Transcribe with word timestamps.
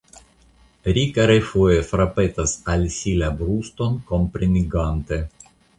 Rika 0.97 1.25
refoje 1.33 1.77
frapetas 1.91 2.57
al 2.75 2.89
si 2.97 3.15
la 3.23 3.31
bruston 3.43 4.05
komprenigante. 4.13 5.27